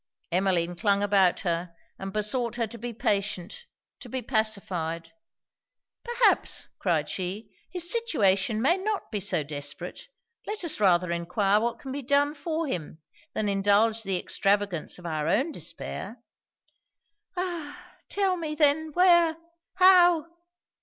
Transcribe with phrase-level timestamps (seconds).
[0.31, 3.67] Emmeline clung about her, and besought her to be patient
[3.99, 5.13] to be pacified.
[6.03, 10.07] 'Perhaps,' cried she, 'his situation may not be so desperate.
[10.47, 12.99] Let us rather enquire what can be done for him,
[13.35, 16.17] than indulge the extravagance of our own despair.'
[17.37, 17.93] 'Ah!
[18.09, 19.37] tell me, then, where?
[19.75, 20.25] how?'